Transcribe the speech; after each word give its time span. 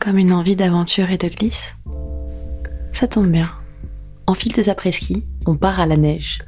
Comme 0.00 0.16
une 0.16 0.32
envie 0.32 0.56
d'aventure 0.56 1.10
et 1.10 1.18
de 1.18 1.28
glisse 1.28 1.76
Ça 2.92 3.06
tombe 3.06 3.30
bien. 3.30 3.50
Enfile 4.26 4.54
tes 4.54 4.70
après-ski, 4.70 5.24
on 5.46 5.56
part 5.56 5.78
à 5.78 5.86
la 5.86 5.98
neige. 5.98 6.38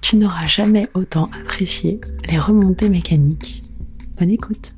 Tu 0.00 0.16
n'auras 0.16 0.48
jamais 0.48 0.88
autant 0.92 1.30
apprécié 1.40 2.00
les 2.28 2.38
remontées 2.38 2.88
mécaniques. 2.88 3.62
Bonne 4.18 4.30
écoute. 4.30 4.72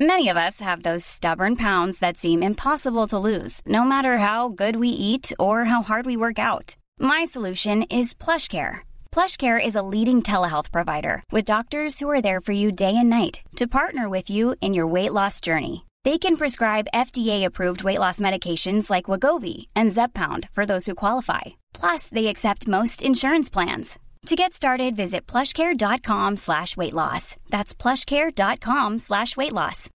Many 0.00 0.28
of 0.28 0.36
us 0.36 0.60
have 0.60 0.82
those 0.82 1.04
stubborn 1.04 1.54
pounds 1.54 2.00
that 2.00 2.16
seem 2.18 2.42
impossible 2.42 3.06
to 3.06 3.20
lose, 3.20 3.60
no 3.64 3.84
matter 3.84 4.18
how 4.18 4.48
good 4.48 4.74
we 4.74 4.88
eat 4.88 5.32
or 5.38 5.64
how 5.64 5.82
hard 5.82 6.06
we 6.06 6.16
work 6.16 6.40
out. 6.40 6.74
My 6.98 7.24
solution 7.24 7.84
is 7.84 8.14
PlushCare. 8.14 8.80
PlushCare 9.12 9.62
is 9.62 9.76
a 9.76 9.82
leading 9.82 10.22
telehealth 10.22 10.72
provider 10.72 11.22
with 11.30 11.44
doctors 11.44 11.98
who 11.98 12.08
are 12.08 12.22
there 12.22 12.40
for 12.40 12.52
you 12.52 12.72
day 12.72 12.94
and 12.96 13.10
night 13.10 13.42
to 13.56 13.66
partner 13.66 14.08
with 14.08 14.30
you 14.30 14.56
in 14.62 14.72
your 14.72 14.86
weight 14.86 15.12
loss 15.12 15.38
journey. 15.38 15.84
They 16.02 16.16
can 16.16 16.38
prescribe 16.38 16.88
FDA-approved 16.94 17.84
weight 17.84 17.98
loss 17.98 18.20
medications 18.20 18.88
like 18.88 19.10
Wagovi 19.10 19.66
and 19.76 19.92
Zepbound 19.92 20.48
for 20.54 20.64
those 20.64 20.86
who 20.86 20.94
qualify. 20.94 21.42
Plus, 21.74 22.08
they 22.08 22.28
accept 22.28 22.66
most 22.66 23.02
insurance 23.02 23.50
plans. 23.50 23.98
To 24.26 24.34
get 24.34 24.54
started, 24.54 24.96
visit 24.96 25.26
plushcare.com 25.26 26.38
slash 26.38 26.74
weight 26.76 26.94
loss. 26.94 27.36
That's 27.50 27.74
plushcare.com 27.74 28.98
slash 28.98 29.36
weight 29.36 29.52
loss. 29.52 29.90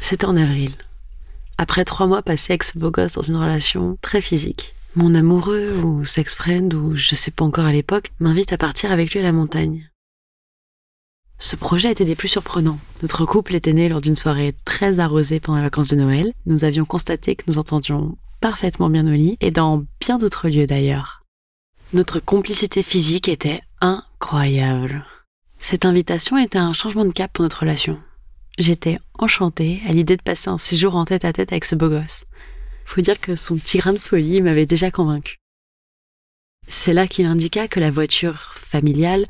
C'était 0.00 0.26
en 0.26 0.36
avril. 0.36 0.74
Après 1.56 1.84
trois 1.84 2.08
mois 2.08 2.22
passés 2.22 2.58
beau 2.74 2.90
gosse 2.90 3.14
dans 3.14 3.22
une 3.22 3.36
relation 3.36 3.96
très 4.02 4.20
physique. 4.22 4.74
Mon 4.96 5.14
amoureux 5.14 5.76
ou 5.84 6.04
sex-friend 6.04 6.74
ou 6.74 6.96
je 6.96 7.14
sais 7.14 7.30
pas 7.30 7.44
encore 7.44 7.66
à 7.66 7.72
l'époque 7.72 8.10
m'invite 8.18 8.52
à 8.52 8.58
partir 8.58 8.90
avec 8.90 9.12
lui 9.12 9.20
à 9.20 9.22
la 9.22 9.30
montagne. 9.30 9.88
Ce 11.38 11.54
projet 11.54 11.92
était 11.92 12.04
des 12.04 12.16
plus 12.16 12.26
surprenants. 12.26 12.80
Notre 13.00 13.24
couple 13.24 13.54
était 13.54 13.72
né 13.72 13.88
lors 13.88 14.00
d'une 14.00 14.16
soirée 14.16 14.52
très 14.64 14.98
arrosée 14.98 15.38
pendant 15.38 15.58
les 15.58 15.64
vacances 15.64 15.90
de 15.90 15.96
Noël. 15.96 16.32
Nous 16.44 16.64
avions 16.64 16.84
constaté 16.84 17.36
que 17.36 17.44
nous 17.46 17.58
entendions 17.58 18.16
parfaitement 18.40 18.90
bien 18.90 19.06
au 19.06 19.14
lit 19.14 19.36
et 19.40 19.52
dans 19.52 19.84
bien 20.00 20.18
d'autres 20.18 20.48
lieux 20.48 20.66
d'ailleurs. 20.66 21.22
Notre 21.92 22.18
complicité 22.18 22.82
physique 22.82 23.28
était 23.28 23.62
incroyable. 23.80 25.06
Cette 25.60 25.84
invitation 25.84 26.36
était 26.36 26.58
un 26.58 26.72
changement 26.72 27.04
de 27.04 27.12
cap 27.12 27.32
pour 27.32 27.44
notre 27.44 27.60
relation. 27.60 28.00
J'étais 28.58 28.98
enchantée 29.18 29.82
à 29.88 29.92
l'idée 29.92 30.16
de 30.16 30.22
passer 30.22 30.50
un 30.50 30.58
séjour 30.58 30.96
en 30.96 31.04
tête 31.04 31.24
à 31.24 31.32
tête 31.32 31.52
avec 31.52 31.64
ce 31.64 31.76
beau 31.76 31.88
gosse. 31.88 32.24
Faut 32.92 33.02
dire 33.02 33.20
que 33.20 33.36
son 33.36 33.56
petit 33.56 33.78
grain 33.78 33.92
de 33.92 33.98
folie 33.98 34.42
m'avait 34.42 34.66
déjà 34.66 34.90
convaincu. 34.90 35.36
C'est 36.66 36.92
là 36.92 37.06
qu'il 37.06 37.24
indiqua 37.24 37.68
que 37.68 37.78
la 37.78 37.92
voiture 37.92 38.54
familiale 38.56 39.28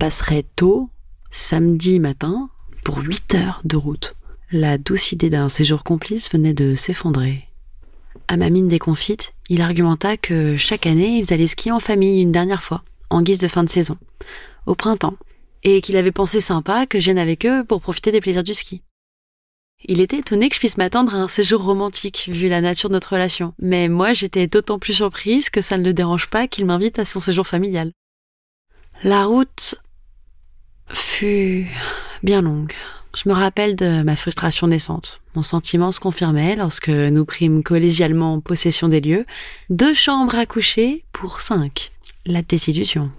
passerait 0.00 0.44
tôt, 0.56 0.90
samedi 1.30 2.00
matin, 2.00 2.50
pour 2.84 2.98
8 2.98 3.36
heures 3.36 3.60
de 3.62 3.76
route. 3.76 4.16
La 4.50 4.78
douce 4.78 5.12
idée 5.12 5.30
d'un 5.30 5.48
séjour 5.48 5.84
complice 5.84 6.28
venait 6.28 6.54
de 6.54 6.74
s'effondrer. 6.74 7.44
À 8.26 8.36
ma 8.36 8.50
mine 8.50 8.66
déconfite, 8.66 9.32
il 9.48 9.62
argumenta 9.62 10.16
que 10.16 10.56
chaque 10.56 10.88
année, 10.88 11.18
ils 11.18 11.32
allaient 11.32 11.46
skier 11.46 11.70
en 11.70 11.78
famille 11.78 12.20
une 12.20 12.32
dernière 12.32 12.64
fois, 12.64 12.82
en 13.10 13.22
guise 13.22 13.38
de 13.38 13.46
fin 13.46 13.62
de 13.62 13.70
saison, 13.70 13.96
au 14.66 14.74
printemps, 14.74 15.16
et 15.62 15.82
qu'il 15.82 15.96
avait 15.96 16.10
pensé 16.10 16.40
sympa 16.40 16.84
que 16.84 16.98
je 16.98 17.12
avec 17.12 17.46
eux 17.46 17.62
pour 17.62 17.80
profiter 17.80 18.10
des 18.10 18.20
plaisirs 18.20 18.42
du 18.42 18.54
ski. 18.54 18.82
Il 19.84 20.00
était 20.00 20.18
étonné 20.18 20.48
que 20.48 20.56
je 20.56 20.60
puisse 20.60 20.76
m'attendre 20.76 21.14
à 21.14 21.18
un 21.18 21.28
séjour 21.28 21.62
romantique, 21.62 22.28
vu 22.32 22.48
la 22.48 22.60
nature 22.60 22.88
de 22.88 22.94
notre 22.94 23.12
relation. 23.12 23.54
Mais 23.60 23.88
moi, 23.88 24.12
j'étais 24.12 24.48
d'autant 24.48 24.78
plus 24.78 24.94
surprise 24.94 25.50
que 25.50 25.60
ça 25.60 25.78
ne 25.78 25.84
le 25.84 25.94
dérange 25.94 26.28
pas 26.28 26.48
qu'il 26.48 26.66
m'invite 26.66 26.98
à 26.98 27.04
son 27.04 27.20
séjour 27.20 27.46
familial. 27.46 27.92
La 29.04 29.24
route 29.24 29.76
fut 30.92 31.68
bien 32.24 32.42
longue. 32.42 32.72
Je 33.14 33.28
me 33.28 33.34
rappelle 33.34 33.76
de 33.76 34.02
ma 34.02 34.16
frustration 34.16 34.66
naissante. 34.66 35.20
Mon 35.36 35.44
sentiment 35.44 35.92
se 35.92 36.00
confirmait 36.00 36.56
lorsque 36.56 36.88
nous 36.88 37.24
prîmes 37.24 37.62
collégialement 37.62 38.40
possession 38.40 38.88
des 38.88 39.00
lieux. 39.00 39.26
Deux 39.70 39.94
chambres 39.94 40.36
à 40.36 40.46
coucher 40.46 41.04
pour 41.12 41.40
cinq. 41.40 41.92
La 42.26 42.42
désillusion. 42.42 43.12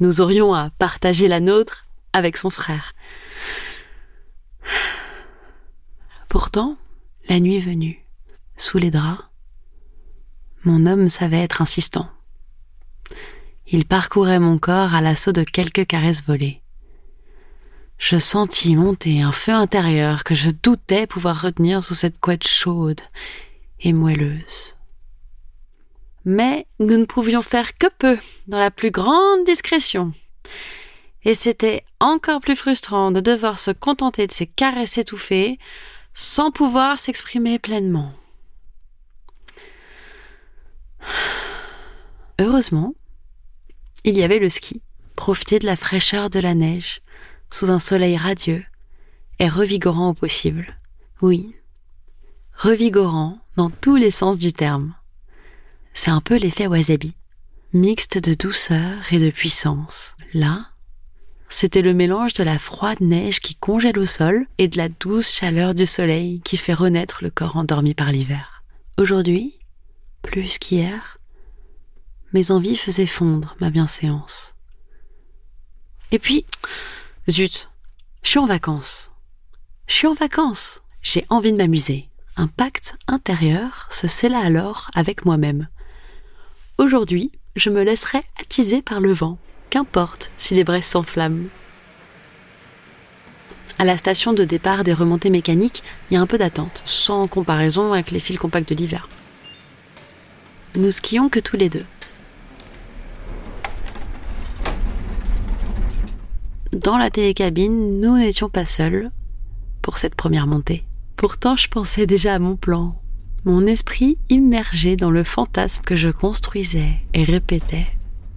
Nous 0.00 0.20
aurions 0.20 0.54
à 0.54 0.70
partager 0.78 1.28
la 1.28 1.40
nôtre 1.40 1.86
avec 2.12 2.36
son 2.36 2.50
frère. 2.50 2.92
Pourtant, 6.32 6.78
la 7.28 7.40
nuit 7.40 7.58
venue, 7.58 8.06
sous 8.56 8.78
les 8.78 8.90
draps, 8.90 9.22
mon 10.64 10.86
homme 10.86 11.08
savait 11.08 11.42
être 11.42 11.60
insistant. 11.60 12.08
Il 13.66 13.84
parcourait 13.84 14.38
mon 14.38 14.56
corps 14.56 14.94
à 14.94 15.02
l'assaut 15.02 15.32
de 15.32 15.42
quelques 15.42 15.86
caresses 15.86 16.24
volées. 16.24 16.62
Je 17.98 18.16
sentis 18.16 18.76
monter 18.76 19.20
un 19.20 19.30
feu 19.30 19.52
intérieur 19.52 20.24
que 20.24 20.34
je 20.34 20.48
doutais 20.48 21.06
pouvoir 21.06 21.42
retenir 21.42 21.84
sous 21.84 21.92
cette 21.92 22.18
couette 22.18 22.48
chaude 22.48 23.02
et 23.80 23.92
moelleuse. 23.92 24.74
Mais 26.24 26.66
nous 26.78 26.96
ne 26.96 27.04
pouvions 27.04 27.42
faire 27.42 27.76
que 27.76 27.88
peu, 27.98 28.16
dans 28.46 28.58
la 28.58 28.70
plus 28.70 28.90
grande 28.90 29.44
discrétion. 29.44 30.14
Et 31.24 31.34
c'était 31.34 31.84
encore 32.00 32.40
plus 32.40 32.56
frustrant 32.56 33.10
de 33.10 33.20
devoir 33.20 33.58
se 33.58 33.70
contenter 33.70 34.26
de 34.26 34.32
ces 34.32 34.46
caresses 34.46 34.96
étouffées, 34.96 35.58
sans 36.14 36.50
pouvoir 36.50 36.98
s'exprimer 36.98 37.58
pleinement. 37.58 38.12
Heureusement, 42.38 42.94
il 44.04 44.16
y 44.16 44.22
avait 44.22 44.38
le 44.38 44.48
ski. 44.48 44.82
Profiter 45.16 45.58
de 45.58 45.66
la 45.66 45.76
fraîcheur 45.76 46.30
de 46.30 46.40
la 46.40 46.54
neige, 46.54 47.02
sous 47.50 47.70
un 47.70 47.78
soleil 47.78 48.16
radieux, 48.16 48.64
est 49.38 49.48
revigorant 49.48 50.10
au 50.10 50.14
possible. 50.14 50.78
Oui, 51.20 51.54
revigorant 52.56 53.38
dans 53.56 53.70
tous 53.70 53.96
les 53.96 54.10
sens 54.10 54.38
du 54.38 54.52
terme. 54.52 54.94
C'est 55.94 56.10
un 56.10 56.20
peu 56.20 56.36
l'effet 56.36 56.66
wasabi, 56.66 57.14
mixte 57.72 58.18
de 58.18 58.34
douceur 58.34 59.12
et 59.12 59.18
de 59.18 59.30
puissance. 59.30 60.16
Là, 60.32 60.71
c'était 61.52 61.82
le 61.82 61.92
mélange 61.92 62.32
de 62.32 62.42
la 62.42 62.58
froide 62.58 63.02
neige 63.02 63.40
qui 63.40 63.54
congèle 63.54 63.98
au 63.98 64.06
sol 64.06 64.46
et 64.56 64.68
de 64.68 64.78
la 64.78 64.88
douce 64.88 65.30
chaleur 65.30 65.74
du 65.74 65.84
soleil 65.84 66.40
qui 66.40 66.56
fait 66.56 66.72
renaître 66.72 67.18
le 67.22 67.28
corps 67.28 67.56
endormi 67.56 67.92
par 67.92 68.10
l'hiver. 68.10 68.64
Aujourd'hui, 68.96 69.58
plus 70.22 70.58
qu'hier, 70.58 71.18
mes 72.32 72.50
envies 72.50 72.76
faisaient 72.76 73.06
fondre 73.06 73.54
ma 73.60 73.68
bienséance. 73.68 74.54
Et 76.10 76.18
puis, 76.18 76.46
zut, 77.28 77.68
je 78.22 78.30
suis 78.30 78.38
en 78.38 78.46
vacances. 78.46 79.10
Je 79.86 79.94
suis 79.94 80.06
en 80.06 80.14
vacances. 80.14 80.80
J'ai 81.02 81.26
envie 81.28 81.52
de 81.52 81.58
m'amuser. 81.58 82.08
Un 82.36 82.46
pacte 82.46 82.96
intérieur 83.08 83.88
se 83.90 84.08
scella 84.08 84.38
alors 84.38 84.90
avec 84.94 85.26
moi-même. 85.26 85.68
Aujourd'hui, 86.78 87.30
je 87.56 87.68
me 87.68 87.82
laisserai 87.82 88.22
attiser 88.40 88.80
par 88.80 89.00
le 89.00 89.12
vent 89.12 89.38
Qu'importe 89.72 90.32
si 90.36 90.54
les 90.54 90.64
braises 90.64 90.84
s'enflamment. 90.84 91.48
À 93.78 93.86
la 93.86 93.96
station 93.96 94.34
de 94.34 94.44
départ 94.44 94.84
des 94.84 94.92
remontées 94.92 95.30
mécaniques, 95.30 95.82
il 96.10 96.14
y 96.14 96.16
a 96.18 96.20
un 96.20 96.26
peu 96.26 96.36
d'attente, 96.36 96.82
sans 96.84 97.26
comparaison 97.26 97.94
avec 97.94 98.10
les 98.10 98.18
fils 98.18 98.36
compacts 98.36 98.68
de 98.68 98.74
l'hiver. 98.74 99.08
Nous 100.76 100.90
skions 100.90 101.30
que 101.30 101.40
tous 101.40 101.56
les 101.56 101.70
deux. 101.70 101.86
Dans 106.72 106.98
la 106.98 107.08
télécabine, 107.08 107.98
nous 107.98 108.18
n'étions 108.18 108.50
pas 108.50 108.66
seuls 108.66 109.10
pour 109.80 109.96
cette 109.96 110.16
première 110.16 110.46
montée. 110.46 110.84
Pourtant, 111.16 111.56
je 111.56 111.68
pensais 111.68 112.04
déjà 112.04 112.34
à 112.34 112.38
mon 112.38 112.56
plan. 112.56 113.00
Mon 113.46 113.66
esprit 113.66 114.18
immergé 114.28 114.96
dans 114.96 115.10
le 115.10 115.24
fantasme 115.24 115.82
que 115.82 115.96
je 115.96 116.10
construisais 116.10 116.96
et 117.14 117.24
répétais 117.24 117.86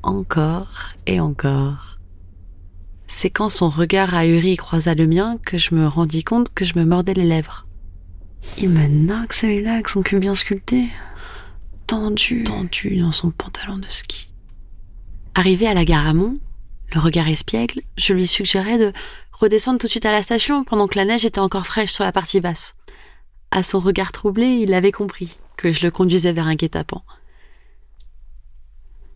encore 0.05 0.93
et 1.05 1.19
encore. 1.19 1.99
C'est 3.07 3.29
quand 3.29 3.49
son 3.49 3.69
regard 3.69 4.15
ahuri 4.15 4.57
croisa 4.57 4.95
le 4.95 5.07
mien 5.07 5.37
que 5.45 5.57
je 5.57 5.75
me 5.75 5.87
rendis 5.87 6.23
compte 6.23 6.53
que 6.53 6.65
je 6.65 6.77
me 6.77 6.85
mordais 6.85 7.13
les 7.13 7.25
lèvres. 7.25 7.67
Il 8.57 8.69
me 8.69 8.87
nargue 8.87 9.33
celui-là 9.33 9.73
avec 9.73 9.89
son 9.89 10.01
cul 10.01 10.19
bien 10.19 10.35
sculpté, 10.35 10.87
tendu, 11.87 12.43
tendu 12.43 12.97
dans 12.97 13.11
son 13.11 13.31
pantalon 13.31 13.77
de 13.77 13.87
ski. 13.89 14.29
Arrivé 15.35 15.67
à 15.67 15.73
la 15.73 15.85
gare 15.85 16.07
Amont, 16.07 16.37
le 16.93 16.99
regard 16.99 17.27
espiègle, 17.27 17.81
je 17.97 18.13
lui 18.13 18.27
suggérais 18.27 18.77
de 18.77 18.93
redescendre 19.33 19.79
tout 19.79 19.87
de 19.87 19.91
suite 19.91 20.05
à 20.05 20.11
la 20.11 20.23
station 20.23 20.63
pendant 20.63 20.87
que 20.87 20.97
la 20.97 21.05
neige 21.05 21.25
était 21.25 21.39
encore 21.39 21.65
fraîche 21.65 21.91
sur 21.91 22.03
la 22.03 22.11
partie 22.11 22.39
basse. 22.39 22.75
À 23.51 23.63
son 23.63 23.79
regard 23.79 24.11
troublé, 24.11 24.47
il 24.47 24.73
avait 24.73 24.91
compris 24.91 25.37
que 25.57 25.71
je 25.71 25.83
le 25.83 25.91
conduisais 25.91 26.31
vers 26.31 26.47
un 26.47 26.55
guet-apens. 26.55 27.03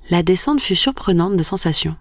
La 0.10 0.24
descente 0.24 0.60
fut 0.60 0.76
surprenante 0.76 1.36
de 1.38 1.44
sensations. 1.44 1.96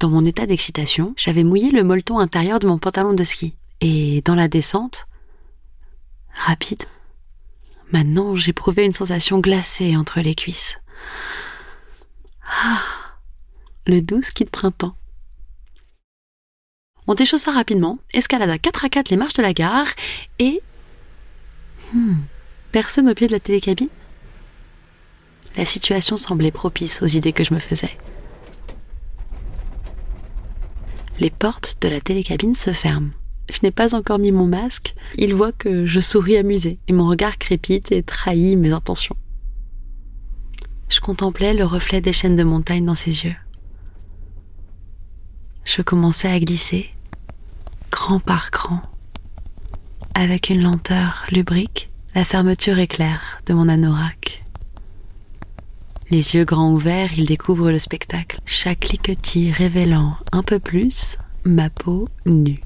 Dans 0.00 0.08
mon 0.08 0.24
état 0.24 0.46
d'excitation, 0.46 1.12
j'avais 1.16 1.44
mouillé 1.44 1.70
le 1.70 1.84
molleton 1.84 2.18
intérieur 2.18 2.58
de 2.58 2.66
mon 2.66 2.78
pantalon 2.78 3.12
de 3.12 3.24
ski. 3.24 3.54
Et 3.80 4.22
dans 4.22 4.34
la 4.34 4.48
descente, 4.48 5.06
rapide, 6.32 6.84
maintenant 7.92 8.34
j'éprouvais 8.34 8.86
une 8.86 8.94
sensation 8.94 9.38
glacée 9.40 9.96
entre 9.96 10.20
les 10.20 10.34
cuisses. 10.34 10.78
Ah, 12.46 12.82
le 13.86 14.00
doux 14.00 14.22
ski 14.22 14.44
de 14.44 14.50
printemps. 14.50 14.96
On 17.06 17.14
déchaussa 17.14 17.50
rapidement, 17.50 17.98
escalada 18.14 18.58
4 18.58 18.84
à 18.86 18.88
4 18.88 19.10
les 19.10 19.16
marches 19.16 19.34
de 19.34 19.42
la 19.42 19.52
gare 19.52 19.88
et... 20.38 20.62
Hmm, 21.92 22.20
personne 22.70 23.10
au 23.10 23.14
pied 23.14 23.26
de 23.26 23.32
la 23.32 23.40
télécabine 23.40 23.88
La 25.56 25.64
situation 25.64 26.16
semblait 26.16 26.50
propice 26.50 27.02
aux 27.02 27.06
idées 27.06 27.32
que 27.32 27.44
je 27.44 27.54
me 27.54 27.58
faisais. 27.58 27.96
Les 31.18 31.30
portes 31.30 31.76
de 31.82 31.88
la 31.88 32.00
télécabine 32.00 32.54
se 32.54 32.72
ferment. 32.72 33.10
Je 33.50 33.58
n'ai 33.62 33.70
pas 33.70 33.94
encore 33.94 34.18
mis 34.18 34.32
mon 34.32 34.46
masque. 34.46 34.94
Il 35.16 35.34
voit 35.34 35.52
que 35.52 35.84
je 35.84 36.00
souris 36.00 36.36
amusé 36.36 36.78
et 36.88 36.92
mon 36.92 37.06
regard 37.06 37.38
crépite 37.38 37.92
et 37.92 38.02
trahit 38.02 38.56
mes 38.56 38.72
intentions. 38.72 39.16
Je 40.88 41.00
contemplais 41.00 41.54
le 41.54 41.64
reflet 41.64 42.00
des 42.00 42.12
chaînes 42.12 42.36
de 42.36 42.44
montagne 42.44 42.84
dans 42.84 42.94
ses 42.94 43.24
yeux. 43.24 43.36
Je 45.64 45.82
commençais 45.82 46.28
à 46.28 46.40
glisser, 46.40 46.90
cran 47.90 48.18
par 48.18 48.50
cran, 48.50 48.82
avec 50.14 50.50
une 50.50 50.62
lenteur 50.62 51.24
lubrique, 51.30 51.90
la 52.14 52.24
fermeture 52.24 52.78
éclair 52.78 53.40
de 53.46 53.54
mon 53.54 53.68
anorak. 53.68 54.41
Les 56.12 56.34
yeux 56.34 56.44
grands 56.44 56.70
ouverts, 56.70 57.18
il 57.18 57.24
découvre 57.24 57.70
le 57.70 57.78
spectacle, 57.78 58.38
chaque 58.44 58.80
cliquetis 58.80 59.50
révélant 59.50 60.14
un 60.30 60.42
peu 60.42 60.58
plus 60.58 61.16
ma 61.46 61.70
peau 61.70 62.06
nue. 62.26 62.60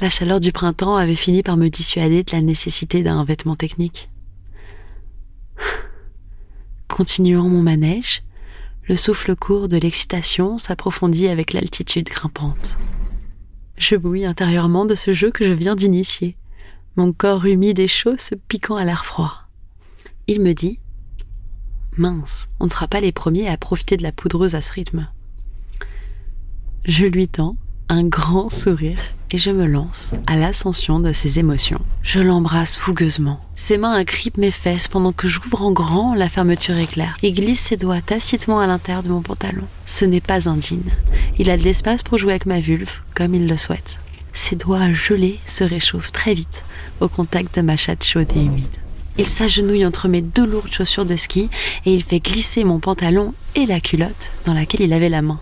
La 0.00 0.08
chaleur 0.08 0.40
du 0.40 0.52
printemps 0.52 0.96
avait 0.96 1.16
fini 1.16 1.42
par 1.42 1.58
me 1.58 1.68
dissuader 1.68 2.22
de 2.22 2.32
la 2.32 2.40
nécessité 2.40 3.02
d'un 3.02 3.22
vêtement 3.24 3.56
technique. 3.56 4.08
Continuant 6.88 7.46
mon 7.46 7.60
manège, 7.60 8.22
le 8.88 8.96
souffle 8.96 9.36
court 9.36 9.68
de 9.68 9.76
l'excitation 9.76 10.56
s'approfondit 10.56 11.28
avec 11.28 11.52
l'altitude 11.52 12.06
grimpante. 12.06 12.78
Je 13.76 13.96
bouillis 13.96 14.24
intérieurement 14.24 14.86
de 14.86 14.94
ce 14.94 15.12
jeu 15.12 15.30
que 15.30 15.44
je 15.44 15.52
viens 15.52 15.76
d'initier, 15.76 16.38
mon 16.96 17.12
corps 17.12 17.44
humide 17.44 17.80
et 17.80 17.86
chaud 17.86 18.16
se 18.16 18.34
piquant 18.34 18.76
à 18.76 18.84
l'air 18.86 19.04
froid. 19.04 19.42
Il 20.26 20.40
me 20.40 20.54
dit 20.54 20.78
Mince, 21.98 22.48
on 22.60 22.66
ne 22.66 22.70
sera 22.70 22.88
pas 22.88 23.00
les 23.00 23.12
premiers 23.12 23.48
à 23.48 23.56
profiter 23.56 23.96
de 23.96 24.02
la 24.02 24.12
poudreuse 24.12 24.54
à 24.54 24.60
ce 24.60 24.72
rythme. 24.72 25.08
Je 26.84 27.06
lui 27.06 27.26
tends 27.26 27.56
un 27.88 28.04
grand 28.04 28.50
sourire 28.50 28.98
et 29.30 29.38
je 29.38 29.50
me 29.50 29.66
lance 29.66 30.12
à 30.26 30.36
l'ascension 30.36 31.00
de 31.00 31.12
ses 31.12 31.38
émotions. 31.38 31.80
Je 32.02 32.20
l'embrasse 32.20 32.76
fougueusement. 32.76 33.40
Ses 33.54 33.78
mains 33.78 33.94
agrippent 33.94 34.36
mes 34.36 34.50
fesses 34.50 34.88
pendant 34.88 35.12
que 35.12 35.26
j'ouvre 35.26 35.62
en 35.62 35.72
grand 35.72 36.14
la 36.14 36.28
fermeture 36.28 36.76
éclair. 36.76 37.16
Il 37.22 37.32
glisse 37.32 37.60
ses 37.60 37.76
doigts 37.76 38.00
tacitement 38.00 38.60
à 38.60 38.66
l'intérieur 38.66 39.02
de 39.02 39.08
mon 39.08 39.22
pantalon. 39.22 39.64
Ce 39.86 40.04
n'est 40.04 40.20
pas 40.20 40.48
un 40.48 40.60
jean. 40.60 40.82
Il 41.38 41.50
a 41.50 41.56
de 41.56 41.62
l'espace 41.62 42.02
pour 42.02 42.18
jouer 42.18 42.32
avec 42.32 42.46
ma 42.46 42.60
vulve, 42.60 43.00
comme 43.14 43.34
il 43.34 43.48
le 43.48 43.56
souhaite. 43.56 43.98
Ses 44.32 44.56
doigts 44.56 44.92
gelés 44.92 45.40
se 45.46 45.64
réchauffent 45.64 46.12
très 46.12 46.34
vite 46.34 46.64
au 47.00 47.08
contact 47.08 47.56
de 47.56 47.62
ma 47.62 47.76
chatte 47.76 48.04
chaude 48.04 48.30
et 48.36 48.40
humide. 48.44 48.66
Il 49.18 49.26
s'agenouille 49.26 49.86
entre 49.86 50.08
mes 50.08 50.20
deux 50.20 50.44
lourdes 50.44 50.72
chaussures 50.72 51.06
de 51.06 51.16
ski 51.16 51.48
et 51.84 51.94
il 51.94 52.02
fait 52.02 52.20
glisser 52.20 52.64
mon 52.64 52.80
pantalon 52.80 53.34
et 53.54 53.66
la 53.66 53.80
culotte 53.80 54.30
dans 54.44 54.52
laquelle 54.52 54.82
il 54.82 54.92
avait 54.92 55.08
la 55.08 55.22
main. 55.22 55.40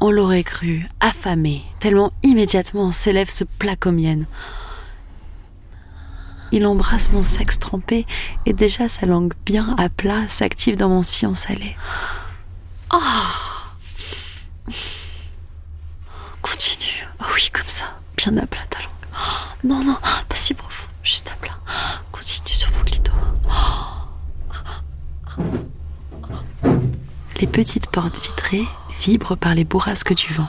On 0.00 0.10
l'aurait 0.10 0.44
cru, 0.44 0.88
affamé, 1.00 1.62
tellement 1.78 2.12
immédiatement 2.22 2.90
ses 2.90 3.12
lèvres 3.12 3.30
se 3.30 3.44
plaquent 3.44 3.86
aux 3.86 3.92
miennes. 3.92 4.26
Il 6.52 6.66
embrasse 6.66 7.12
mon 7.12 7.22
sexe 7.22 7.58
trempé 7.58 8.06
et 8.44 8.52
déjà 8.52 8.88
sa 8.88 9.06
langue 9.06 9.34
bien 9.46 9.76
à 9.78 9.88
plat 9.88 10.26
s'active 10.26 10.74
dans 10.74 10.88
mon 10.88 11.02
sillon 11.02 11.34
salé. 11.34 11.76
Oh 12.92 12.98
Continue. 16.42 17.06
Oui, 17.34 17.50
comme 17.52 17.68
ça. 17.68 18.00
Bien 18.16 18.36
à 18.38 18.46
plat 18.46 18.64
ta 18.68 18.80
langue. 18.80 18.88
Non, 19.62 19.84
non, 19.84 19.94
profond. 20.28 20.29
Juste 21.10 21.32
à 21.32 21.34
plat. 21.44 21.58
Continue 22.12 22.54
sur 22.54 22.70
mon 22.70 22.84
clito. 22.84 23.10
Les 27.40 27.48
petites 27.48 27.88
portes 27.90 28.16
vitrées 28.22 28.68
vibre 29.00 29.34
par 29.36 29.56
les 29.56 29.64
bourrasques 29.64 30.14
du 30.14 30.32
vent. 30.32 30.46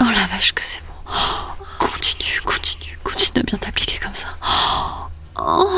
Oh 0.00 0.04
la 0.04 0.26
vache 0.28 0.54
que 0.54 0.62
c'est 0.62 0.80
bon. 0.80 1.12
Continue, 1.78 2.40
continue, 2.42 2.98
continue 3.04 3.40
à 3.40 3.42
bien 3.42 3.58
t'appliquer 3.58 3.98
comme 3.98 4.14
ça. 4.14 4.28
Oh, 5.36 5.68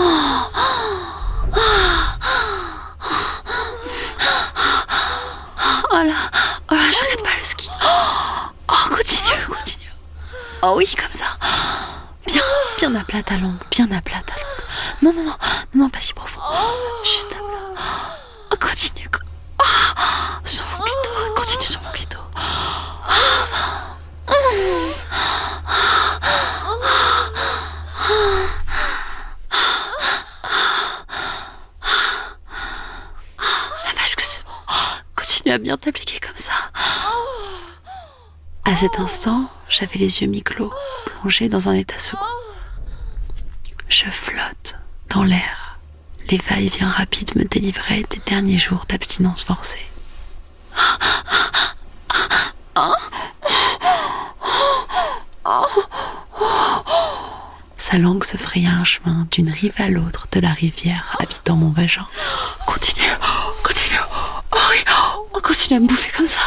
là, 5.93 6.15
oh 6.71 6.75
là, 6.75 6.91
j'arrête 6.93 7.23
pas 7.25 7.37
le 7.37 7.45
ski. 7.45 7.69
Oh, 7.83 8.89
continue, 8.91 9.45
continue. 9.49 9.93
Oh 10.63 10.75
oui, 10.77 10.87
comme 10.97 11.11
ça. 11.11 11.27
Bien, 12.29 12.43
bien 12.79 12.95
à 12.95 13.00
plat 13.11 13.23
bien 13.73 13.91
à 13.91 14.01
plat 14.01 14.23
ta 14.25 14.35
langue. 14.35 15.03
Non, 15.03 15.13
non, 15.13 15.25
non, 15.25 15.37
non, 15.75 15.91
pas 15.91 15.99
si 15.99 16.13
profond. 16.13 16.41
Juste 17.05 17.33
à 17.33 17.39
plat. 17.39 17.45
Oh, 18.53 18.57
continue, 18.61 19.09
sur 20.45 20.65
mon 20.67 20.85
clito, 20.85 21.11
continue 21.35 21.65
sur 21.65 21.83
mon 21.83 21.91
clito. 21.91 22.19
La 33.87 33.93
vache 33.97 34.15
que 34.15 34.23
c'est 34.23 34.45
bon. 34.45 34.53
Continue 35.17 35.53
à 35.53 35.59
bien 35.59 35.77
t'appliquer 35.77 36.21
comme 36.21 36.37
ça. 36.37 36.53
À 38.65 38.77
cet 38.77 39.01
instant, 39.01 39.51
j'avais 39.69 39.99
les 39.99 40.23
yeux 40.23 40.29
mi-clos, 40.29 40.73
plongés 41.07 41.49
dans 41.49 41.69
un 41.69 41.75
état 41.75 41.99
second. 41.99 42.25
Je 44.03 44.11
flotte 44.11 44.77
dans 45.11 45.23
l'air. 45.23 45.79
Les 46.31 46.39
va-et-vient 46.39 46.89
rapides 46.89 47.37
me 47.37 47.45
délivraient 47.45 48.03
des 48.09 48.21
derniers 48.25 48.57
jours 48.57 48.87
d'abstinence 48.89 49.45
forcée. 49.45 49.85
Sa 57.77 57.99
langue 57.99 58.25
se 58.25 58.39
fraya 58.39 58.71
un 58.71 58.85
chemin 58.85 59.27
d'une 59.31 59.51
rive 59.51 59.75
à 59.77 59.91
l'autre 59.91 60.29
de 60.33 60.41
la 60.41 60.55
rivière 60.55 61.15
habitant 61.21 61.57
mon 61.57 61.69
vagin. 61.69 62.07
Continue, 62.67 63.05
continue. 63.63 64.01
Oh 65.35 65.41
continue 65.43 65.77
à 65.77 65.81
me 65.81 65.87
bouffer 65.87 66.11
comme 66.17 66.27
ça. 66.27 66.41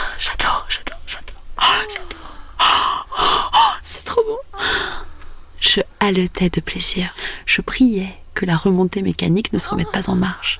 Je 6.04 6.10
haletais 6.10 6.50
de 6.50 6.60
plaisir. 6.60 7.16
Je 7.46 7.62
priais 7.62 8.14
que 8.34 8.46
la 8.46 8.58
remontée 8.58 9.02
mécanique 9.02 9.54
ne 9.54 9.58
se 9.58 9.70
remette 9.70 9.92
pas 9.92 10.10
en 10.10 10.16
marche. 10.16 10.60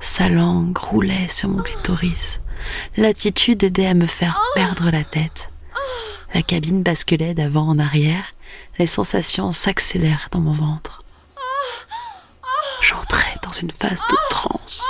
Sa 0.00 0.28
langue 0.28 0.76
roulait 0.76 1.28
sur 1.28 1.48
mon 1.48 1.62
clitoris. 1.62 2.42
L'attitude 2.98 3.64
aidait 3.64 3.86
à 3.86 3.94
me 3.94 4.04
faire 4.04 4.38
perdre 4.54 4.90
la 4.90 5.02
tête. 5.02 5.50
La 6.34 6.42
cabine 6.42 6.82
basculait 6.82 7.32
d'avant 7.32 7.66
en 7.66 7.78
arrière. 7.78 8.34
Les 8.78 8.86
sensations 8.86 9.50
s'accélèrent 9.50 10.28
dans 10.30 10.40
mon 10.40 10.52
ventre. 10.52 11.02
J'entrais 12.82 13.38
dans 13.42 13.52
une 13.52 13.70
phase 13.70 14.02
de 14.10 14.16
transe. 14.28 14.86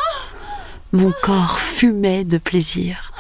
Mon 0.91 1.13
corps 1.23 1.61
fumait 1.61 2.25
de 2.25 2.39
plaisir. 2.39 3.13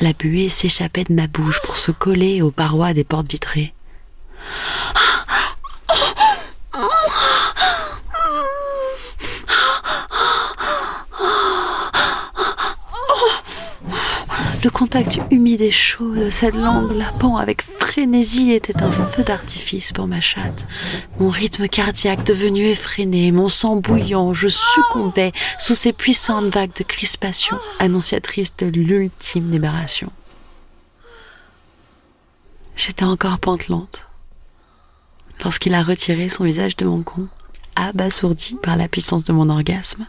La 0.00 0.12
buée 0.12 0.48
s'échappait 0.48 1.04
de 1.04 1.14
ma 1.14 1.28
bouche 1.28 1.60
pour 1.62 1.76
se 1.76 1.92
coller 1.92 2.42
aux 2.42 2.50
parois 2.50 2.92
des 2.92 3.04
portes 3.04 3.30
vitrées. 3.30 3.72
Le 14.66 14.70
contact 14.72 15.20
humide 15.30 15.60
et 15.60 15.70
chaud 15.70 16.12
de 16.16 16.28
cette 16.28 16.56
langue 16.56 16.90
lapant 16.90 17.36
avec 17.36 17.62
frénésie 17.62 18.50
était 18.50 18.82
un 18.82 18.90
feu 18.90 19.22
d'artifice 19.22 19.92
pour 19.92 20.08
ma 20.08 20.20
chatte. 20.20 20.66
Mon 21.20 21.28
rythme 21.28 21.68
cardiaque 21.68 22.24
devenu 22.24 22.66
effréné, 22.66 23.30
mon 23.30 23.48
sang 23.48 23.76
bouillant, 23.76 24.34
je 24.34 24.48
succombais 24.48 25.30
sous 25.60 25.76
ces 25.76 25.92
puissantes 25.92 26.52
vagues 26.52 26.76
de 26.76 26.82
crispation, 26.82 27.56
annonciatrices 27.78 28.56
de 28.56 28.66
l'ultime 28.66 29.52
libération. 29.52 30.10
J'étais 32.74 33.04
encore 33.04 33.38
pantelante 33.38 34.08
lorsqu'il 35.44 35.74
a 35.74 35.84
retiré 35.84 36.28
son 36.28 36.42
visage 36.42 36.76
de 36.76 36.86
mon 36.86 37.04
con, 37.04 37.28
abasourdi 37.76 38.56
par 38.60 38.76
la 38.76 38.88
puissance 38.88 39.22
de 39.22 39.32
mon 39.32 39.48
orgasme, 39.48 40.08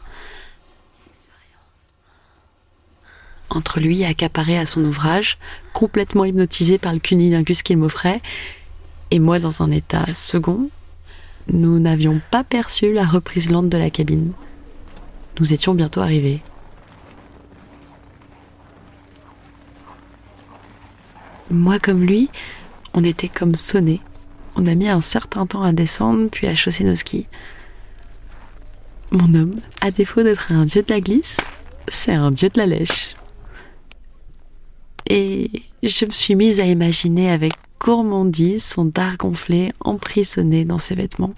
entre 3.49 3.79
lui 3.79 4.03
accaparé 4.03 4.57
à 4.57 4.65
son 4.65 4.83
ouvrage, 4.83 5.37
complètement 5.73 6.25
hypnotisé 6.25 6.77
par 6.77 6.93
le 6.93 6.99
cunilingus 6.99 7.63
qu'il 7.63 7.77
m'offrait, 7.77 8.21
et 9.11 9.19
moi 9.19 9.39
dans 9.39 9.61
un 9.61 9.71
état 9.71 10.05
second, 10.13 10.69
nous 11.47 11.79
n'avions 11.79 12.21
pas 12.31 12.43
perçu 12.43 12.93
la 12.93 13.05
reprise 13.05 13.51
lente 13.51 13.69
de 13.69 13.77
la 13.77 13.89
cabine. 13.89 14.33
Nous 15.39 15.53
étions 15.53 15.73
bientôt 15.73 16.01
arrivés. 16.01 16.41
Moi 21.49 21.79
comme 21.79 22.03
lui, 22.03 22.29
on 22.93 23.03
était 23.03 23.29
comme 23.29 23.55
sonnés. 23.55 24.01
On 24.55 24.65
a 24.65 24.75
mis 24.75 24.89
un 24.89 25.01
certain 25.01 25.45
temps 25.45 25.61
à 25.61 25.71
descendre, 25.71 26.29
puis 26.29 26.47
à 26.47 26.55
chausser 26.55 26.83
nos 26.83 26.95
skis. 26.95 27.27
Mon 29.11 29.33
homme, 29.35 29.61
à 29.79 29.91
défaut 29.91 30.23
d'être 30.23 30.51
un 30.51 30.65
dieu 30.65 30.81
de 30.81 30.91
la 30.91 30.99
glisse, 30.99 31.37
c'est 31.87 32.13
un 32.13 32.31
dieu 32.31 32.49
de 32.49 32.59
la 32.59 32.65
lèche. 32.65 33.15
Et 35.09 35.49
je 35.83 36.05
me 36.05 36.11
suis 36.11 36.35
mise 36.35 36.59
à 36.59 36.65
imaginer 36.65 37.31
avec 37.31 37.53
gourmandise 37.79 38.63
son 38.63 38.85
dard 38.85 39.17
gonflé 39.17 39.71
emprisonné 39.79 40.65
dans 40.65 40.79
ses 40.79 40.95
vêtements. 40.95 41.33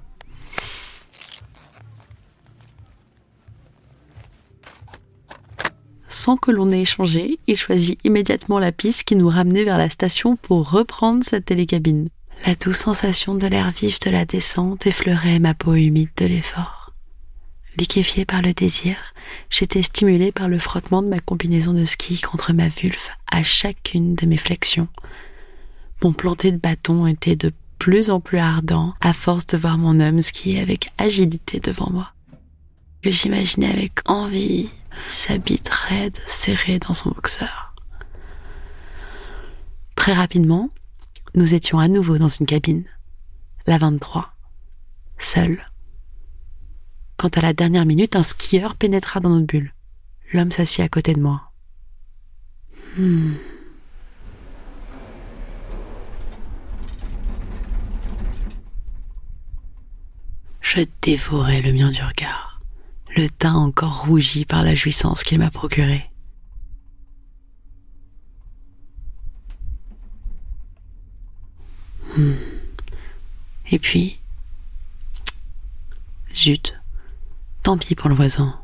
Sans 6.08 6.38
que 6.38 6.50
l'on 6.50 6.72
ait 6.72 6.82
échangé, 6.82 7.38
il 7.46 7.56
choisit 7.56 8.00
immédiatement 8.04 8.58
la 8.58 8.72
piste 8.72 9.04
qui 9.04 9.16
nous 9.16 9.30
ramenait 9.30 9.64
vers 9.64 9.78
la 9.78 9.92
station 9.92 10.36
pour 10.36 10.72
reprendre 10.72 11.24
cette 11.24 11.46
télécabine. 11.46 12.10
La 12.48 12.56
douce 12.56 12.78
sensation 12.78 13.36
de 13.36 13.46
l'air 13.46 13.72
vif 13.72 14.00
de 14.00 14.10
la 14.10 14.26
descente 14.26 14.88
effleurait 14.88 15.40
ma 15.40 15.54
peau 15.54 15.76
humide 15.76 16.10
de 16.18 16.26
l'effort. 16.26 16.79
Liquéfiée 17.80 18.26
par 18.26 18.42
le 18.42 18.52
désir, 18.52 18.98
j'étais 19.50 19.84
stimulée 19.84 20.34
par 20.34 20.50
le 20.50 20.60
frottement 20.60 21.02
de 21.02 21.08
ma 21.08 21.22
combinaison 21.22 21.72
de 21.72 21.86
ski 21.86 22.20
contre 22.20 22.52
ma 22.52 22.68
vulve 22.68 23.08
à 23.32 23.42
chacune 23.42 24.16
de 24.16 24.26
mes 24.26 24.36
flexions. 24.36 24.90
Mon 26.04 26.12
planté 26.12 26.52
de 26.52 26.58
bâton 26.58 27.08
était 27.08 27.38
de 27.38 27.54
plus 27.78 28.10
en 28.10 28.20
plus 28.20 28.38
ardent 28.38 28.96
à 29.00 29.14
force 29.14 29.48
de 29.48 29.56
voir 29.56 29.78
mon 29.78 30.02
homme 30.02 30.22
skier 30.22 30.60
avec 30.60 30.92
agilité 30.98 31.62
devant 31.62 31.90
moi. 31.90 32.12
Que 33.02 33.12
j'imaginais 33.12 33.72
avec 33.72 34.00
envie 34.10 34.70
sa 35.08 35.38
bite 35.38 35.70
raide 35.70 36.18
serrée 36.28 36.80
dans 36.80 36.94
son 36.94 37.12
boxeur. 37.12 37.74
Très 39.96 40.12
rapidement, 40.12 40.70
nous 41.34 41.54
étions 41.54 41.80
à 41.80 41.88
nouveau 41.88 42.18
dans 42.18 42.28
une 42.28 42.46
cabine, 42.46 42.84
la 43.68 43.78
23, 43.78 44.34
seul. 45.18 45.69
Quand 47.20 47.38
à 47.38 47.42
la 47.42 47.52
dernière 47.52 47.86
minute, 47.86 48.16
un 48.16 48.24
skieur 48.24 48.76
pénétra 48.76 49.20
dans 49.20 49.28
notre 49.28 49.46
bulle. 49.46 49.74
L'homme 50.32 50.54
s'assit 50.54 50.80
à 50.80 50.88
côté 50.88 51.14
de 51.14 51.20
moi. 51.20 51.52
Hmm. 52.96 53.34
Je 60.62 60.80
dévorais 61.02 61.62
le 61.62 61.74
mien 61.74 61.92
du 61.92 62.02
regard, 62.02 62.62
le 63.18 63.28
teint 63.28 63.56
encore 63.56 64.06
rougi 64.06 64.46
par 64.46 64.64
la 64.64 64.74
jouissance 64.74 65.26
qu'il 65.26 65.40
m'a 65.40 65.52
procurée. 65.52 66.10
Hmm. 72.16 72.36
Et 73.72 73.78
puis, 73.78 74.22
zut, 76.34 76.79
tant 77.64 77.78
pis 77.78 77.96
pour 77.96 78.10
le 78.10 78.16
voisin. 78.16 78.60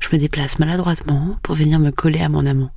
Je 0.00 0.08
me 0.12 0.18
déplace 0.18 0.58
maladroitement 0.58 1.38
pour 1.42 1.54
venir 1.54 1.78
me 1.78 1.90
coller 1.90 2.20
à 2.20 2.28
mon 2.28 2.46
amant. 2.46 2.72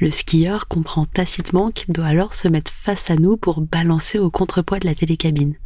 Le 0.00 0.10
skieur 0.10 0.68
comprend 0.68 1.06
tacitement 1.06 1.70
qu'il 1.70 1.92
doit 1.92 2.06
alors 2.06 2.32
se 2.32 2.46
mettre 2.46 2.70
face 2.70 3.10
à 3.10 3.16
nous 3.16 3.36
pour 3.36 3.60
balancer 3.60 4.18
au 4.18 4.30
contrepoids 4.30 4.78
de 4.78 4.86
la 4.86 4.94
télécabine. 4.94 5.56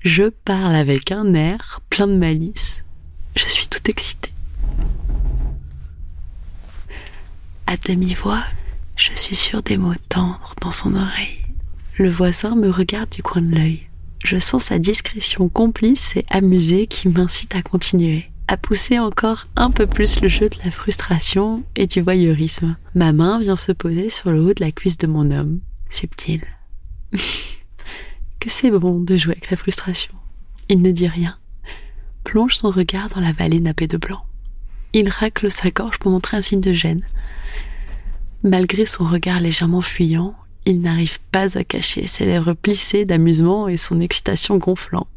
Je 0.00 0.28
parle 0.28 0.74
avec 0.74 1.10
un 1.12 1.32
air 1.32 1.80
plein 1.88 2.06
de 2.06 2.16
malice. 2.16 2.84
Je 3.36 3.46
suis 3.46 3.68
tout 3.68 3.90
excitée. 3.90 4.34
À 7.66 7.78
demi-voix, 7.78 8.44
je 8.96 9.10
suis 9.16 9.34
sûre 9.34 9.62
des 9.62 9.78
mots 9.78 9.94
tendres 10.10 10.54
dans 10.60 10.70
son 10.70 10.94
oreille. 10.94 11.43
Le 11.96 12.08
voisin 12.08 12.56
me 12.56 12.70
regarde 12.70 13.10
du 13.10 13.22
coin 13.22 13.42
de 13.42 13.54
l'œil. 13.54 13.88
Je 14.24 14.38
sens 14.38 14.64
sa 14.64 14.78
discrétion 14.78 15.48
complice 15.48 16.16
et 16.16 16.24
amusée 16.30 16.86
qui 16.86 17.08
m'incite 17.08 17.54
à 17.54 17.62
continuer 17.62 18.30
à 18.46 18.56
pousser 18.56 18.98
encore 18.98 19.46
un 19.56 19.70
peu 19.70 19.86
plus 19.86 20.20
le 20.20 20.28
jeu 20.28 20.48
de 20.48 20.56
la 20.64 20.70
frustration 20.70 21.64
et 21.76 21.86
du 21.86 22.00
voyeurisme. 22.00 22.76
Ma 22.94 23.12
main 23.12 23.38
vient 23.38 23.56
se 23.56 23.72
poser 23.72 24.10
sur 24.10 24.30
le 24.30 24.40
haut 24.40 24.52
de 24.54 24.62
la 24.62 24.70
cuisse 24.70 24.98
de 24.98 25.06
mon 25.06 25.30
homme, 25.30 25.60
subtil. 25.90 26.42
que 27.12 28.50
c'est 28.50 28.70
bon 28.70 29.00
de 29.00 29.16
jouer 29.16 29.32
avec 29.32 29.50
la 29.50 29.56
frustration. 29.56 30.14
Il 30.68 30.82
ne 30.82 30.90
dit 30.90 31.08
rien, 31.08 31.38
plonge 32.22 32.56
son 32.56 32.70
regard 32.70 33.08
dans 33.08 33.20
la 33.20 33.32
vallée 33.32 33.60
nappée 33.60 33.86
de 33.86 33.96
blanc. 33.96 34.24
Il 34.92 35.08
racle 35.08 35.50
sa 35.50 35.70
gorge 35.70 35.98
pour 35.98 36.10
montrer 36.10 36.36
un 36.36 36.40
signe 36.40 36.60
de 36.60 36.72
gêne. 36.72 37.04
Malgré 38.42 38.84
son 38.84 39.04
regard 39.04 39.40
légèrement 39.40 39.80
fuyant, 39.80 40.34
il 40.66 40.80
n'arrive 40.80 41.20
pas 41.30 41.58
à 41.58 41.64
cacher 41.64 42.06
ses 42.06 42.24
lèvres 42.24 42.54
plissées 42.54 43.04
d'amusement 43.04 43.68
et 43.68 43.76
son 43.76 44.00
excitation 44.00 44.56
gonflante. 44.56 45.08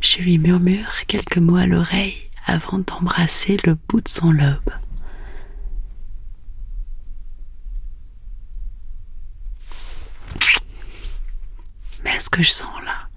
Je 0.00 0.18
lui 0.18 0.38
murmure 0.38 1.06
quelques 1.06 1.38
mots 1.38 1.56
à 1.56 1.66
l'oreille 1.66 2.14
avant 2.44 2.78
d'embrasser 2.78 3.56
le 3.64 3.76
bout 3.88 4.00
de 4.00 4.08
son 4.08 4.30
lobe. 4.30 4.70
Mais 12.04 12.14
est-ce 12.14 12.30
que 12.30 12.42
je 12.42 12.50
sens 12.50 12.68
là 12.84 13.08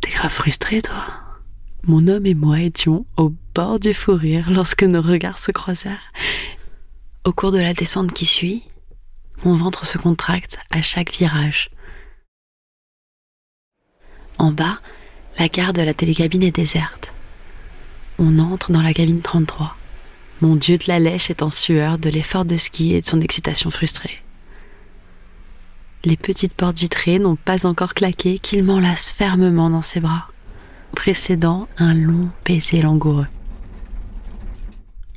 T'es 0.00 0.10
grave 0.10 0.30
frustré, 0.30 0.80
toi 0.80 1.06
Mon 1.84 2.08
homme 2.08 2.24
et 2.24 2.34
moi 2.34 2.60
étions 2.60 3.04
au 3.16 3.34
bord 3.54 3.78
du 3.78 3.92
fou 3.92 4.14
rire 4.14 4.50
lorsque 4.50 4.84
nos 4.84 5.02
regards 5.02 5.38
se 5.38 5.52
croisèrent. 5.52 6.12
Au 7.24 7.32
cours 7.34 7.52
de 7.52 7.58
la 7.58 7.74
descente 7.74 8.14
qui 8.14 8.24
suit, 8.24 8.62
mon 9.44 9.54
ventre 9.54 9.84
se 9.84 9.98
contracte 9.98 10.58
à 10.70 10.80
chaque 10.80 11.12
virage. 11.12 11.68
En 14.38 14.52
bas, 14.52 14.80
la 15.38 15.48
gare 15.48 15.74
de 15.74 15.82
la 15.82 15.92
télécabine 15.92 16.42
est 16.42 16.56
déserte. 16.56 17.12
On 18.18 18.38
entre 18.38 18.72
dans 18.72 18.80
la 18.80 18.94
cabine 18.94 19.20
33. 19.20 19.76
Mon 20.40 20.56
dieu 20.56 20.78
de 20.78 20.84
la 20.88 20.98
lèche 20.98 21.28
est 21.28 21.42
en 21.42 21.50
sueur 21.50 21.98
de 21.98 22.08
l'effort 22.08 22.46
de 22.46 22.56
ski 22.56 22.94
et 22.94 23.02
de 23.02 23.06
son 23.06 23.20
excitation 23.20 23.68
frustrée. 23.68 24.22
Les 26.04 26.16
petites 26.16 26.54
portes 26.54 26.78
vitrées 26.78 27.18
n'ont 27.18 27.36
pas 27.36 27.66
encore 27.66 27.92
claqué 27.92 28.38
qu'il 28.38 28.64
m'enlace 28.64 29.12
fermement 29.12 29.68
dans 29.68 29.82
ses 29.82 30.00
bras, 30.00 30.28
précédant 30.96 31.68
un 31.76 31.92
long 31.92 32.30
baiser 32.46 32.80
langoureux. 32.80 33.26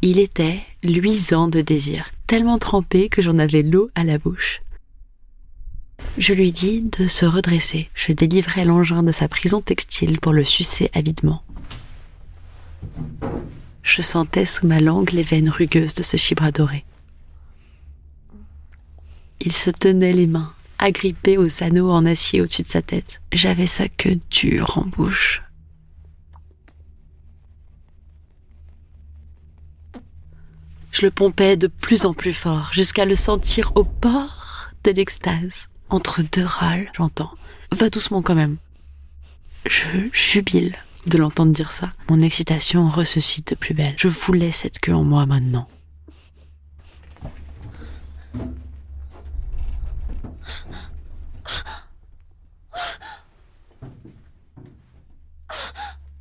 Il 0.06 0.20
était 0.20 0.60
luisant 0.84 1.48
de 1.48 1.62
désir, 1.62 2.12
tellement 2.28 2.58
trempé 2.58 3.08
que 3.08 3.22
j'en 3.22 3.40
avais 3.40 3.62
l'eau 3.64 3.90
à 3.96 4.04
la 4.04 4.18
bouche. 4.18 4.62
Je 6.18 6.34
lui 6.34 6.52
dis 6.52 6.82
de 6.82 7.08
se 7.08 7.26
redresser. 7.26 7.90
Je 7.96 8.12
délivrai 8.12 8.66
l'engin 8.66 9.02
de 9.02 9.14
sa 9.14 9.30
prison 9.30 9.62
textile 9.62 10.20
pour 10.20 10.34
le 10.34 10.44
sucer 10.44 10.92
avidement. 10.94 11.42
Je 13.82 14.02
sentais 14.02 14.44
sous 14.44 14.68
ma 14.68 14.82
langue 14.82 15.12
les 15.12 15.24
veines 15.24 15.50
rugueuses 15.50 15.96
de 15.96 16.04
ce 16.04 16.18
chibre 16.18 16.52
doré. 16.52 16.84
Il 19.40 19.54
se 19.54 19.70
tenait 19.70 20.12
les 20.12 20.28
mains, 20.28 20.52
agrippé 20.80 21.38
aux 21.38 21.64
anneaux 21.64 21.92
en 21.92 22.06
acier 22.06 22.42
au-dessus 22.42 22.64
de 22.64 22.68
sa 22.68 22.82
tête. 22.82 23.22
J'avais 23.32 23.68
sa 23.68 23.88
queue 23.88 24.20
dure 24.30 24.78
en 24.78 24.86
bouche. 24.86 25.42
Je 30.94 31.02
le 31.02 31.12
pompais 31.12 31.58
de 31.58 31.66
plus 31.66 32.06
en 32.06 32.14
plus 32.14 32.34
fort 32.34 32.70
jusqu'à 32.72 33.06
le 33.06 33.16
sentir 33.16 33.72
au 33.76 33.84
bord 33.84 34.70
de 34.84 34.92
l'extase 34.92 35.68
entre 35.90 36.22
deux 36.22 36.46
râles, 36.46 36.92
j'entends. 36.96 37.32
Va 37.72 37.90
doucement 37.90 38.22
quand 38.22 38.36
même. 38.36 38.58
Je 39.66 39.86
jubile 40.14 40.76
de 41.08 41.18
l'entendre 41.18 41.52
dire 41.52 41.72
ça. 41.72 41.94
Mon 42.10 42.22
excitation 42.22 42.88
ressuscite 42.88 43.50
de 43.50 43.56
plus 43.56 43.74
belle. 43.74 43.96
Je 43.98 44.08
voulais 44.08 44.52
cette 44.52 44.80
queue 44.80 44.94
en 44.94 45.04
moi 45.04 45.26
maintenant. 45.26 45.68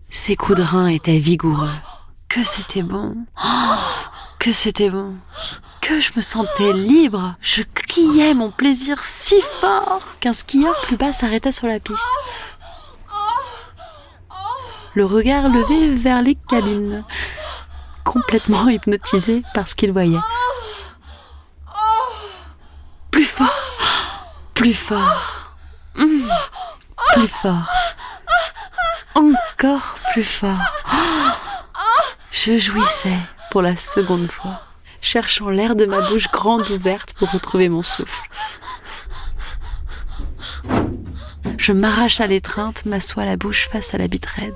Ses 0.08 0.36
coups 0.36 0.58
de 0.58 0.64
rein 0.64 0.86
étaient 0.86 1.18
vigoureux. 1.18 1.68
Que 2.28 2.42
c'était 2.42 2.82
bon. 2.82 3.26
Que 4.42 4.50
c'était 4.50 4.90
bon 4.90 5.14
que 5.80 6.00
je 6.00 6.10
me 6.16 6.20
sentais 6.20 6.72
libre. 6.72 7.36
Je 7.40 7.62
criais 7.62 8.34
mon 8.34 8.50
plaisir 8.50 9.04
si 9.04 9.40
fort 9.40 10.02
qu'un 10.18 10.32
skieur 10.32 10.74
plus 10.82 10.96
bas 10.96 11.12
s'arrêta 11.12 11.52
sur 11.52 11.68
la 11.68 11.78
piste. 11.78 12.08
Le 14.94 15.04
regard 15.04 15.48
levé 15.48 15.94
vers 15.94 16.22
les 16.22 16.34
cabines, 16.34 17.04
complètement 18.02 18.68
hypnotisé 18.68 19.44
par 19.54 19.68
ce 19.68 19.76
qu'il 19.76 19.92
voyait. 19.92 20.18
Plus 23.12 23.24
fort, 23.24 24.26
plus 24.54 24.74
fort, 24.74 25.54
plus 25.94 27.28
fort, 27.28 27.70
encore 29.14 29.94
plus 30.12 30.24
fort. 30.24 30.58
Je 32.32 32.56
jouissais 32.56 33.20
pour 33.52 33.60
la 33.60 33.76
seconde 33.76 34.32
fois, 34.32 34.62
cherchant 35.02 35.50
l'air 35.50 35.76
de 35.76 35.84
ma 35.84 36.00
bouche 36.08 36.30
grande 36.32 36.70
ouverte 36.70 37.12
pour 37.12 37.30
retrouver 37.30 37.68
mon 37.68 37.82
souffle. 37.82 38.26
Je 41.58 41.72
m'arrache 41.72 42.22
à 42.22 42.26
l'étreinte, 42.26 42.86
m'assois 42.86 43.26
la 43.26 43.36
bouche 43.36 43.68
face 43.68 43.92
à 43.92 43.98
la 43.98 44.08
bite 44.08 44.24
raide. 44.24 44.54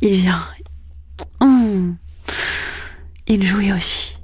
Il 0.00 0.12
vient. 0.12 0.48
Hum. 1.40 1.98
Il 3.26 3.46
jouit 3.46 3.74
aussi. 3.74 4.14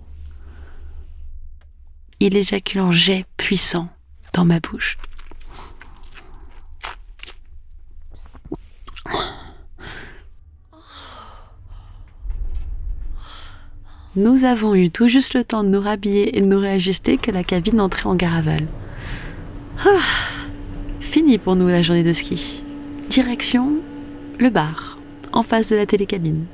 Il 2.18 2.34
éjacule 2.34 2.80
en 2.80 2.92
jet 2.92 3.26
puissant 3.36 3.90
dans 4.32 4.46
ma 4.46 4.58
bouche. 4.58 4.96
Nous 14.16 14.44
avons 14.44 14.76
eu 14.76 14.90
tout 14.90 15.08
juste 15.08 15.34
le 15.34 15.42
temps 15.42 15.64
de 15.64 15.68
nous 15.70 15.80
rhabiller 15.80 16.38
et 16.38 16.40
de 16.40 16.46
nous 16.46 16.60
réajuster 16.60 17.16
que 17.16 17.32
la 17.32 17.42
cabine 17.42 17.80
entrait 17.80 18.06
en 18.06 18.14
garavale. 18.14 18.68
Ah, 19.84 19.98
fini 21.00 21.36
pour 21.36 21.56
nous 21.56 21.66
la 21.66 21.82
journée 21.82 22.04
de 22.04 22.12
ski. 22.12 22.62
Direction 23.10 23.72
le 24.38 24.50
bar, 24.50 24.98
en 25.32 25.42
face 25.42 25.70
de 25.70 25.76
la 25.76 25.86
télécabine. 25.86 26.46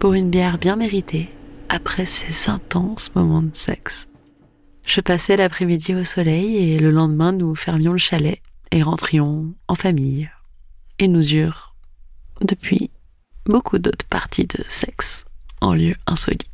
Pour 0.00 0.14
une 0.14 0.30
bière 0.30 0.58
bien 0.58 0.74
méritée, 0.74 1.28
après 1.68 2.06
ces 2.06 2.50
intenses 2.50 3.14
moments 3.14 3.42
de 3.42 3.54
sexe. 3.54 4.08
Je 4.84 5.00
passais 5.00 5.36
l'après-midi 5.36 5.94
au 5.94 6.04
soleil 6.04 6.56
et 6.56 6.78
le 6.78 6.90
lendemain 6.90 7.32
nous 7.32 7.54
fermions 7.54 7.92
le 7.92 7.98
chalet 7.98 8.40
et 8.72 8.82
rentrions 8.82 9.54
en 9.68 9.74
famille. 9.76 10.28
Et 10.98 11.08
nous 11.08 11.34
eurent, 11.34 11.74
depuis, 12.40 12.90
beaucoup 13.46 13.78
d'autres 13.78 14.06
parties 14.06 14.46
de 14.46 14.62
sexe 14.68 15.24
en 15.60 15.74
lieu 15.74 15.94
insolite. 16.06 16.53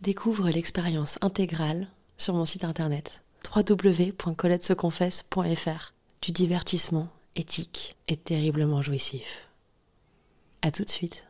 Découvre 0.00 0.48
l'expérience 0.48 1.18
intégrale 1.20 1.86
sur 2.16 2.32
mon 2.32 2.46
site 2.46 2.64
internet 2.64 3.22
www.coletteseconfesse.fr 3.54 5.92
du 6.22 6.32
divertissement 6.32 7.08
éthique 7.36 7.96
et 8.08 8.16
terriblement 8.16 8.80
jouissif. 8.80 9.50
À 10.62 10.70
tout 10.70 10.84
de 10.84 10.90
suite. 10.90 11.26